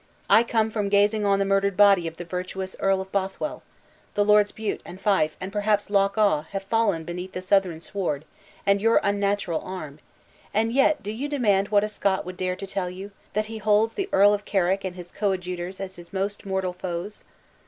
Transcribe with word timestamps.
I 0.31 0.41
come 0.41 0.71
from 0.71 0.89
gazing 0.89 1.25
on 1.25 1.37
the 1.37 1.45
murdered 1.45 1.77
body 1.77 2.07
of 2.07 2.17
the 2.17 2.25
virtuous 2.25 2.75
Earl 2.79 3.01
of 3.01 3.11
Bothwell! 3.11 3.61
The 4.15 4.25
Lords 4.25 4.51
Bute 4.51 4.81
and 4.83 4.99
Fyfe, 4.99 5.35
and 5.39 5.53
perhaps 5.53 5.91
Loch 5.91 6.17
awe, 6.17 6.41
have 6.49 6.63
fallen 6.63 7.03
beneath 7.03 7.33
the 7.33 7.41
Southron 7.43 7.81
sword, 7.81 8.25
and 8.65 8.81
your 8.81 8.99
unnatural 9.03 9.61
arm; 9.61 9.99
and 10.55 10.73
yet 10.73 11.03
do 11.03 11.11
you 11.11 11.27
demand 11.29 11.67
what 11.69 11.87
Scot 11.87 12.25
would 12.25 12.37
dare 12.37 12.55
to 12.55 12.65
tell 12.65 12.89
you, 12.89 13.11
that 13.33 13.45
he 13.45 13.59
holds 13.59 13.93
the 13.93 14.09
Earl 14.11 14.33
of 14.33 14.43
Carrick 14.43 14.83
and 14.83 14.95
his 14.95 15.11
coadjutors 15.11 15.79
as 15.79 15.97
his 15.97 16.11
most 16.11 16.47
mortal 16.47 16.73
foes?" 16.73 17.23